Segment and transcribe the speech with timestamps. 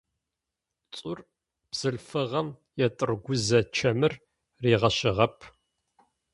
[0.95, 1.17] Цур
[1.71, 2.47] бзылъфыгъэм
[2.85, 4.13] етӏыргузэ чэмыр
[4.61, 5.37] ригъэщыгъэп.